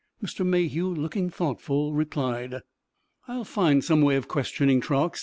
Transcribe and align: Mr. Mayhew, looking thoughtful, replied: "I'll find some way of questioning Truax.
Mr. 0.23 0.43
Mayhew, 0.43 0.87
looking 0.87 1.29
thoughtful, 1.29 1.93
replied: 1.93 2.61
"I'll 3.27 3.43
find 3.43 3.83
some 3.83 4.01
way 4.01 4.15
of 4.15 4.27
questioning 4.27 4.81
Truax. 4.81 5.19